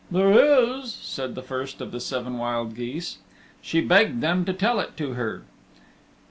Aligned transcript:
"There 0.09 0.31
is," 0.33 0.91
said 0.95 1.35
the 1.35 1.43
first 1.43 1.79
of 1.79 1.91
the 1.91 1.99
seven 1.99 2.39
wild 2.39 2.73
geese. 2.73 3.19
She 3.61 3.81
begged 3.81 4.19
them 4.21 4.45
to 4.45 4.53
tell 4.53 4.79
it 4.79 4.97
to 4.97 5.13
her. 5.13 5.43